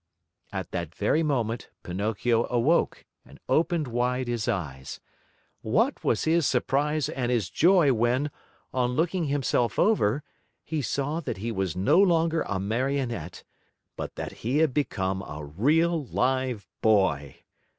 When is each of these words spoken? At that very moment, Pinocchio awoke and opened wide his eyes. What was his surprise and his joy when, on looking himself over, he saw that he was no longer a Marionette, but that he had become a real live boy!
At 0.51 0.71
that 0.71 0.95
very 0.95 1.21
moment, 1.21 1.69
Pinocchio 1.83 2.47
awoke 2.49 3.05
and 3.23 3.39
opened 3.47 3.87
wide 3.87 4.27
his 4.27 4.47
eyes. 4.47 4.99
What 5.61 6.03
was 6.03 6.23
his 6.23 6.47
surprise 6.47 7.07
and 7.07 7.31
his 7.31 7.51
joy 7.51 7.93
when, 7.93 8.31
on 8.73 8.93
looking 8.95 9.25
himself 9.25 9.77
over, 9.77 10.23
he 10.63 10.81
saw 10.81 11.19
that 11.19 11.37
he 11.37 11.51
was 11.51 11.75
no 11.75 11.99
longer 11.99 12.41
a 12.47 12.59
Marionette, 12.59 13.43
but 13.95 14.15
that 14.15 14.39
he 14.41 14.57
had 14.57 14.73
become 14.73 15.21
a 15.21 15.45
real 15.45 16.03
live 16.03 16.67
boy! 16.81 17.35